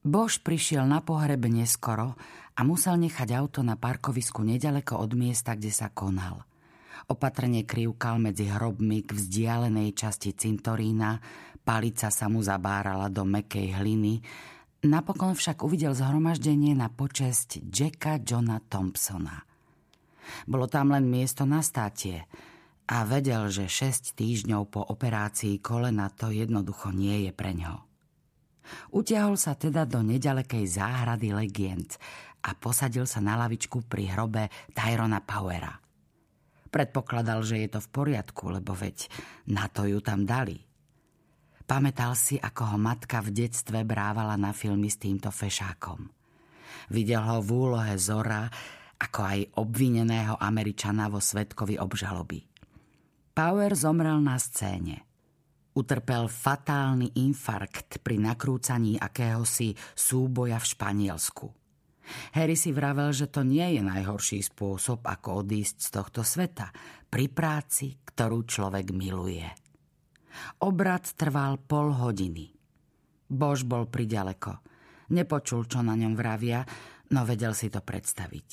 Bož 0.00 0.40
prišiel 0.40 0.88
na 0.88 1.04
pohreb 1.04 1.44
neskoro 1.44 2.16
a 2.56 2.60
musel 2.64 2.96
nechať 2.96 3.36
auto 3.36 3.60
na 3.60 3.76
parkovisku 3.76 4.40
nedaleko 4.40 4.96
od 4.96 5.12
miesta, 5.12 5.52
kde 5.52 5.68
sa 5.68 5.92
konal. 5.92 6.40
Opatrne 7.12 7.68
krivkal 7.68 8.16
medzi 8.16 8.48
hrobmi 8.48 9.04
k 9.04 9.12
vzdialenej 9.12 9.92
časti 9.92 10.32
cintorína, 10.32 11.20
palica 11.60 12.08
sa 12.08 12.32
mu 12.32 12.40
zabárala 12.40 13.12
do 13.12 13.28
mekej 13.28 13.76
hliny, 13.76 14.24
napokon 14.88 15.36
však 15.36 15.60
uvidel 15.60 15.92
zhromaždenie 15.92 16.72
na 16.72 16.88
počesť 16.88 17.60
Jacka 17.68 18.16
Johna 18.24 18.56
Thompsona. 18.56 19.44
Bolo 20.48 20.64
tam 20.64 20.96
len 20.96 21.12
miesto 21.12 21.44
na 21.44 21.60
státie 21.60 22.24
a 22.88 23.04
vedel, 23.04 23.52
že 23.52 23.68
6 23.68 24.16
týždňov 24.16 24.62
po 24.72 24.80
operácii 24.80 25.60
kolena 25.60 26.08
to 26.08 26.32
jednoducho 26.32 26.88
nie 26.88 27.28
je 27.28 27.32
pre 27.36 27.52
ňo. 27.52 27.89
Utiahol 28.94 29.34
sa 29.38 29.54
teda 29.54 29.86
do 29.86 30.02
nedalekej 30.04 30.64
záhrady 30.66 31.34
legend 31.34 31.98
a 32.44 32.56
posadil 32.56 33.04
sa 33.04 33.20
na 33.20 33.36
lavičku 33.36 33.84
pri 33.84 34.10
hrobe 34.14 34.48
Tyrona 34.72 35.20
Powera. 35.20 35.76
Predpokladal, 36.70 37.42
že 37.42 37.66
je 37.66 37.68
to 37.68 37.80
v 37.82 37.88
poriadku, 37.90 38.46
lebo 38.48 38.72
veď 38.72 39.10
na 39.50 39.66
to 39.66 39.90
ju 39.90 39.98
tam 39.98 40.22
dali. 40.22 40.62
Pamätal 41.66 42.14
si, 42.14 42.38
ako 42.38 42.74
ho 42.74 42.78
matka 42.78 43.22
v 43.22 43.34
detstve 43.34 43.82
brávala 43.82 44.34
na 44.38 44.54
filmy 44.54 44.90
s 44.90 44.98
týmto 44.98 45.30
fešákom. 45.30 46.10
Videl 46.90 47.22
ho 47.22 47.42
v 47.42 47.50
úlohe 47.50 47.94
Zora, 47.98 48.46
ako 48.98 49.20
aj 49.22 49.40
obvineného 49.58 50.38
Američana 50.38 51.10
vo 51.10 51.18
svetkovi 51.18 51.78
obžaloby. 51.78 52.42
Power 53.34 53.70
zomrel 53.74 54.18
na 54.18 54.38
scéne– 54.38 55.06
utrpel 55.74 56.26
fatálny 56.26 57.14
infarkt 57.20 58.02
pri 58.02 58.18
nakrúcaní 58.18 58.98
akéhosi 58.98 59.74
súboja 59.94 60.58
v 60.58 60.66
Španielsku. 60.66 61.46
Harry 62.34 62.58
si 62.58 62.74
vravel, 62.74 63.14
že 63.14 63.30
to 63.30 63.46
nie 63.46 63.78
je 63.78 63.82
najhorší 63.86 64.42
spôsob, 64.42 65.06
ako 65.06 65.46
odísť 65.46 65.76
z 65.78 65.88
tohto 65.94 66.22
sveta 66.26 66.74
pri 67.06 67.30
práci, 67.30 68.02
ktorú 68.02 68.42
človek 68.46 68.90
miluje. 68.90 69.46
Obrad 70.62 71.06
trval 71.14 71.58
pol 71.62 71.94
hodiny. 71.94 72.50
Bož 73.30 73.62
bol 73.62 73.86
priďaleko. 73.86 74.58
Nepočul, 75.14 75.66
čo 75.70 75.82
na 75.82 75.94
ňom 75.94 76.18
vravia, 76.18 76.66
no 77.14 77.22
vedel 77.26 77.54
si 77.54 77.70
to 77.70 77.82
predstaviť. 77.82 78.48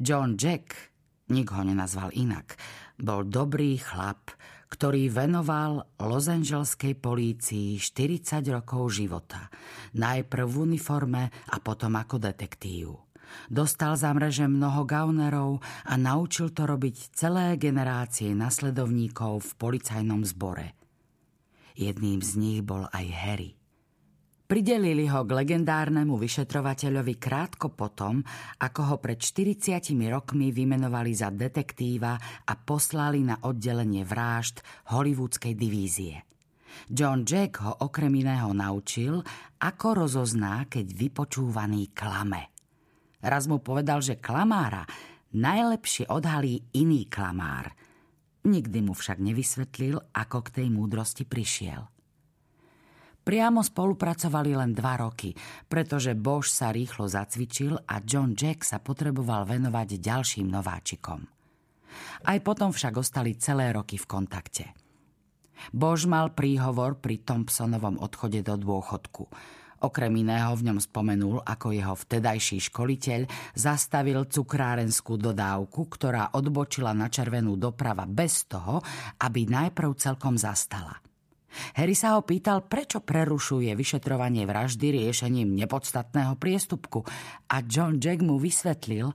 John 0.00 0.36
Jack, 0.36 0.92
nik 1.32 1.48
ho 1.52 1.62
nenazval 1.64 2.12
inak, 2.12 2.56
bol 3.00 3.24
dobrý 3.24 3.80
chlap, 3.80 4.32
ktorý 4.74 5.06
venoval 5.06 5.86
Los 6.02 6.26
Angeleskej 6.26 6.98
polícii 6.98 7.78
40 7.78 8.42
rokov 8.50 8.98
života. 8.98 9.46
Najprv 9.94 10.46
v 10.50 10.56
uniforme 10.66 11.30
a 11.30 11.56
potom 11.62 11.94
ako 11.94 12.18
detektív. 12.18 12.98
Dostal 13.46 13.94
za 13.94 14.10
mreže 14.10 14.50
mnoho 14.50 14.82
gaunerov 14.82 15.62
a 15.86 15.94
naučil 15.94 16.50
to 16.50 16.66
robiť 16.66 17.14
celé 17.14 17.54
generácie 17.54 18.34
nasledovníkov 18.34 19.46
v 19.46 19.50
policajnom 19.62 20.26
zbore. 20.26 20.74
Jedným 21.78 22.18
z 22.18 22.30
nich 22.34 22.60
bol 22.66 22.90
aj 22.90 23.06
Harry– 23.14 23.50
Pridelili 24.44 25.08
ho 25.08 25.24
k 25.24 25.40
legendárnemu 25.40 26.20
vyšetrovateľovi 26.20 27.16
krátko 27.16 27.72
potom, 27.72 28.20
ako 28.60 28.80
ho 28.92 28.96
pred 29.00 29.16
40 29.16 29.88
rokmi 30.12 30.52
vymenovali 30.52 31.16
za 31.16 31.32
detektíva 31.32 32.12
a 32.44 32.52
poslali 32.52 33.24
na 33.24 33.40
oddelenie 33.40 34.04
vrážd 34.04 34.60
hollywoodskej 34.92 35.56
divízie. 35.56 36.28
John 36.92 37.24
Jack 37.24 37.64
ho 37.64 37.72
okrem 37.88 38.12
iného 38.20 38.52
naučil, 38.52 39.24
ako 39.64 40.04
rozozná, 40.04 40.68
keď 40.68 40.92
vypočúvaný 40.92 41.96
klame. 41.96 42.52
Raz 43.24 43.48
mu 43.48 43.64
povedal, 43.64 44.04
že 44.04 44.20
klamára 44.20 44.84
najlepšie 45.32 46.12
odhalí 46.12 46.68
iný 46.76 47.08
klamár. 47.08 47.72
Nikdy 48.44 48.78
mu 48.84 48.92
však 48.92 49.24
nevysvetlil, 49.24 49.96
ako 50.12 50.38
k 50.44 50.60
tej 50.60 50.68
múdrosti 50.68 51.24
prišiel. 51.24 51.93
Priamo 53.24 53.64
spolupracovali 53.64 54.52
len 54.52 54.76
dva 54.76 55.00
roky, 55.00 55.32
pretože 55.64 56.12
Bož 56.12 56.52
sa 56.52 56.68
rýchlo 56.68 57.08
zacvičil 57.08 57.72
a 57.88 58.04
John 58.04 58.36
Jack 58.36 58.68
sa 58.68 58.84
potreboval 58.84 59.48
venovať 59.48 59.96
ďalším 59.96 60.52
nováčikom. 60.52 61.24
Aj 62.28 62.38
potom 62.44 62.68
však 62.68 63.00
ostali 63.00 63.32
celé 63.40 63.72
roky 63.72 63.96
v 63.96 64.04
kontakte. 64.04 64.64
Bož 65.72 66.04
mal 66.04 66.36
príhovor 66.36 67.00
pri 67.00 67.24
Thompsonovom 67.24 67.96
odchode 67.96 68.44
do 68.44 68.60
dôchodku. 68.60 69.24
Okrem 69.80 70.12
iného 70.20 70.52
v 70.52 70.68
ňom 70.68 70.76
spomenul, 70.84 71.40
ako 71.48 71.72
jeho 71.72 71.96
vtedajší 71.96 72.60
školiteľ 72.68 73.24
zastavil 73.56 74.28
cukrárenskú 74.28 75.16
dodávku, 75.16 75.88
ktorá 75.88 76.36
odbočila 76.36 76.92
na 76.92 77.08
červenú 77.08 77.56
doprava 77.56 78.04
bez 78.04 78.44
toho, 78.44 78.84
aby 79.16 79.48
najprv 79.48 79.96
celkom 79.96 80.36
zastala– 80.36 81.00
Harry 81.76 81.94
sa 81.96 82.18
ho 82.18 82.26
pýtal, 82.26 82.66
prečo 82.66 83.02
prerušuje 83.02 83.72
vyšetrovanie 83.74 84.44
vraždy 84.44 85.04
riešením 85.04 85.54
nepodstatného 85.54 86.36
priestupku 86.36 87.06
a 87.50 87.62
John 87.64 87.98
Jack 87.98 88.20
mu 88.20 88.36
vysvetlil, 88.38 89.14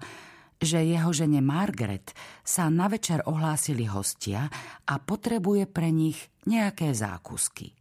že 0.60 0.84
jeho 0.84 1.16
žene 1.16 1.40
Margaret 1.40 2.12
sa 2.44 2.68
na 2.68 2.92
večer 2.92 3.24
ohlásili 3.24 3.88
hostia 3.88 4.52
a 4.84 5.00
potrebuje 5.00 5.72
pre 5.72 5.88
nich 5.88 6.20
nejaké 6.44 6.92
zákusky. 6.92 7.80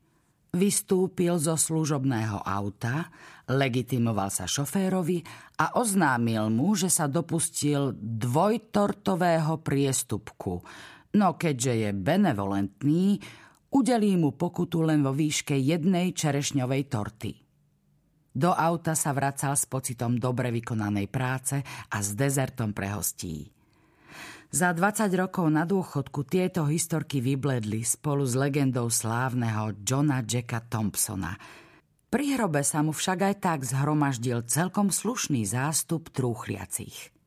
Vystúpil 0.49 1.37
zo 1.37 1.61
služobného 1.61 2.41
auta, 2.41 3.13
legitimoval 3.53 4.33
sa 4.33 4.49
šoférovi 4.49 5.21
a 5.61 5.77
oznámil 5.77 6.49
mu, 6.49 6.73
že 6.73 6.89
sa 6.89 7.05
dopustil 7.05 7.93
dvojtortového 7.99 9.61
priestupku. 9.61 10.65
No 11.21 11.37
keďže 11.37 11.73
je 11.85 11.91
benevolentný, 11.93 13.21
udelí 13.73 14.17
mu 14.17 14.34
pokutu 14.34 14.84
len 14.84 15.05
vo 15.05 15.12
výške 15.12 15.56
jednej 15.56 16.12
čerešňovej 16.12 16.83
torty. 16.89 17.33
Do 18.39 18.55
auta 18.55 18.95
sa 18.95 19.11
vracal 19.11 19.59
s 19.59 19.67
pocitom 19.67 20.15
dobre 20.15 20.55
vykonanej 20.55 21.11
práce 21.11 21.59
a 21.65 21.97
s 21.99 22.15
dezertom 22.15 22.71
pre 22.71 22.95
hostí. 22.95 23.51
Za 24.49 24.73
20 24.73 25.12
rokov 25.12 25.45
na 25.53 25.69
dôchodku 25.69 26.25
tieto 26.25 26.65
historky 26.65 27.21
vybledli 27.21 27.84
spolu 27.84 28.25
s 28.25 28.33
legendou 28.33 28.89
slávneho 28.89 29.77
Johna 29.85 30.25
Jacka 30.25 30.65
Thompsona. 30.65 31.37
Pri 32.09 32.33
hrobe 32.33 32.65
sa 32.65 32.81
mu 32.81 32.97
však 32.97 33.19
aj 33.29 33.35
tak 33.45 33.59
zhromaždil 33.69 34.49
celkom 34.49 34.89
slušný 34.89 35.45
zástup 35.45 36.09
trúchliacich. 36.09 37.18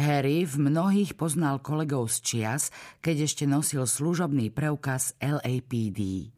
Harry 0.00 0.48
v 0.48 0.72
mnohých 0.72 1.14
poznal 1.14 1.60
kolegov 1.60 2.08
z 2.08 2.16
čias, 2.24 2.62
keď 3.04 3.28
ešte 3.28 3.44
nosil 3.44 3.84
služobný 3.84 4.48
preukaz 4.48 5.12
LAPD. 5.20 6.32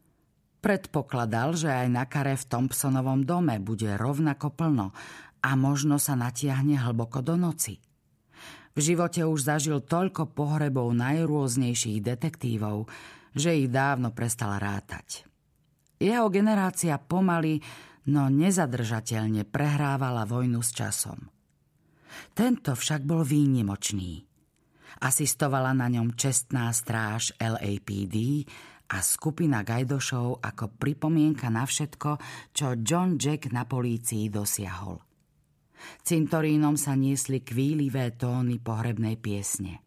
Predpokladal, 0.59 1.55
že 1.55 1.71
aj 1.71 1.87
na 1.87 2.03
kare 2.03 2.35
v 2.35 2.47
Thompsonovom 2.47 3.23
dome 3.23 3.59
bude 3.63 3.95
rovnako 3.95 4.51
plno 4.51 4.91
a 5.43 5.49
možno 5.55 5.99
sa 5.99 6.15
natiahne 6.15 6.79
hlboko 6.79 7.19
do 7.19 7.35
noci. 7.35 7.79
V 8.73 8.79
živote 8.79 9.21
už 9.27 9.39
zažil 9.43 9.79
toľko 9.83 10.33
pohrebov 10.33 10.91
najrôznejších 10.97 11.99
detektívov, 12.03 12.89
že 13.35 13.53
ich 13.59 13.69
dávno 13.69 14.15
prestal 14.15 14.57
rátať. 14.57 15.27
Jeho 16.01 16.27
generácia 16.27 16.97
pomaly, 16.97 17.61
no 18.09 18.27
nezadržateľne 18.27 19.45
prehrávala 19.47 20.25
vojnu 20.25 20.59
s 20.59 20.73
časom. 20.73 21.31
Tento 22.33 22.73
však 22.73 23.01
bol 23.05 23.21
výnimočný. 23.25 24.25
Asistovala 25.03 25.73
na 25.73 25.89
ňom 25.89 26.13
čestná 26.13 26.69
stráž 26.69 27.33
LAPD 27.41 28.45
a 28.93 29.01
skupina 29.01 29.65
gajdošov 29.65 30.43
ako 30.43 30.77
pripomienka 30.77 31.49
na 31.49 31.65
všetko, 31.65 32.21
čo 32.53 32.77
John 32.85 33.17
Jack 33.17 33.49
na 33.49 33.65
polícii 33.65 34.29
dosiahol. 34.29 35.01
Cintorínom 36.05 36.79
sa 36.79 36.95
niesli 36.95 37.43
kvílivé 37.43 38.15
tóny 38.15 38.61
pohrebnej 38.61 39.19
piesne. 39.19 39.83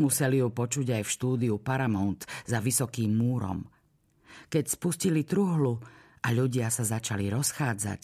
Museli 0.00 0.40
ju 0.40 0.48
počuť 0.52 1.00
aj 1.00 1.02
v 1.04 1.12
štúdiu 1.12 1.54
Paramount 1.60 2.24
za 2.44 2.60
vysokým 2.60 3.12
múrom. 3.12 3.64
Keď 4.48 4.64
spustili 4.68 5.24
truhlu 5.24 5.80
a 6.22 6.28
ľudia 6.32 6.68
sa 6.68 6.84
začali 6.84 7.28
rozchádzať, 7.32 8.02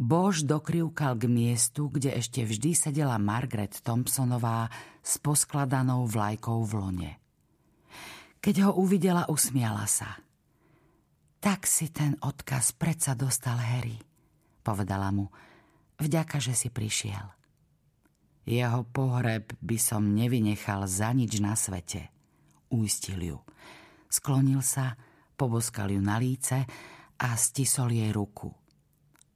Bož 0.00 0.48
dokrivkal 0.48 1.20
k 1.20 1.28
miestu, 1.28 1.92
kde 1.92 2.16
ešte 2.16 2.40
vždy 2.40 2.72
sedela 2.72 3.20
Margaret 3.20 3.84
Thompsonová 3.84 4.72
s 5.04 5.20
poskladanou 5.20 6.08
vlajkou 6.08 6.64
v 6.64 6.72
lone. 6.72 7.12
Keď 8.40 8.64
ho 8.64 8.80
uvidela, 8.80 9.28
usmiala 9.28 9.84
sa. 9.84 10.16
Tak 11.44 11.68
si 11.68 11.92
ten 11.92 12.16
odkaz 12.16 12.72
predsa 12.72 13.12
dostal 13.12 13.60
Harry, 13.60 14.00
povedala 14.64 15.12
mu. 15.12 15.28
Vďaka, 16.00 16.40
že 16.40 16.56
si 16.56 16.72
prišiel. 16.72 17.36
Jeho 18.48 18.88
pohreb 18.88 19.52
by 19.60 19.76
som 19.76 20.16
nevynechal 20.16 20.88
za 20.88 21.12
nič 21.12 21.44
na 21.44 21.52
svete. 21.52 22.08
Uistil 22.72 23.20
ju. 23.20 23.38
Sklonil 24.08 24.64
sa, 24.64 24.96
poboskal 25.36 25.92
ju 25.92 26.00
na 26.00 26.16
líce 26.16 26.64
a 27.20 27.36
stisol 27.36 27.92
jej 27.92 28.08
ruku. 28.16 28.48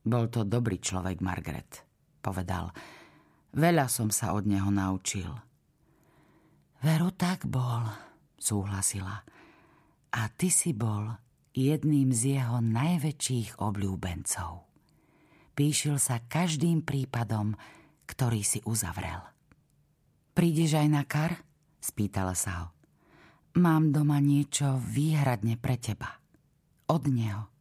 Bol 0.05 0.29
to 0.29 0.45
dobrý 0.45 0.77
človek, 0.77 1.25
Margaret, 1.25 1.81
povedal. 2.21 2.69
Veľa 3.57 3.89
som 3.89 4.13
sa 4.13 4.37
od 4.37 4.45
neho 4.45 4.69
naučil. 4.69 5.33
Veru 6.85 7.09
tak 7.17 7.49
bol, 7.49 7.89
súhlasila. 8.37 9.25
A 10.13 10.21
ty 10.37 10.53
si 10.53 10.77
bol 10.77 11.09
jedným 11.57 12.13
z 12.13 12.37
jeho 12.37 12.61
najväčších 12.61 13.57
obľúbencov. 13.57 14.69
Píšil 15.57 15.97
sa 15.97 16.21
každým 16.21 16.85
prípadom, 16.85 17.57
ktorý 18.05 18.45
si 18.45 18.61
uzavrel. 18.69 19.23
Prídeš 20.35 20.77
aj 20.77 20.89
na 20.91 21.03
kar? 21.07 21.47
Spýtala 21.79 22.35
sa 22.35 22.53
ho. 22.59 22.67
Mám 23.55 23.95
doma 23.95 24.19
niečo 24.19 24.83
výhradne 24.83 25.55
pre 25.55 25.79
teba. 25.79 26.19
Od 26.91 27.07
neho. 27.07 27.54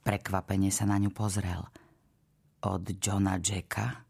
Prekvapene 0.00 0.72
sa 0.72 0.88
na 0.88 0.96
ňu 0.96 1.12
pozrel. 1.12 1.60
Od 2.64 2.84
Johna 2.96 3.36
Jacka? 3.40 4.04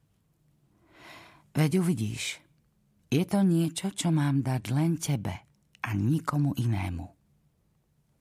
Veď 1.50 1.82
uvidíš. 1.82 2.38
Je 3.10 3.26
to 3.26 3.42
niečo, 3.42 3.90
čo 3.90 4.14
mám 4.14 4.46
dať 4.46 4.62
len 4.70 4.94
tebe 5.02 5.34
a 5.82 5.88
nikomu 5.98 6.54
inému. 6.54 7.19